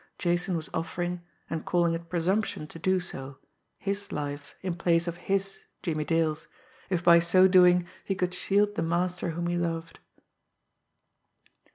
Jason 0.17 0.55
was 0.57 0.67
offering, 0.73 1.21
and 1.47 1.63
calling 1.63 1.93
it 1.93 2.09
presumption 2.09 2.65
to 2.65 2.79
do 2.79 2.99
so, 2.99 3.37
his 3.77 4.11
life 4.11 4.55
in 4.63 4.73
place 4.73 5.07
of 5.07 5.17
his, 5.29 5.65
Jimmie 5.83 6.05
Dale's, 6.05 6.47
if 6.89 7.03
by 7.03 7.19
so 7.19 7.47
doing 7.47 7.87
he 8.03 8.15
could 8.15 8.33
shield 8.33 8.73
the 8.73 8.81
master 8.81 9.29
whom 9.29 9.45
he 9.45 9.57
loved. 9.57 9.99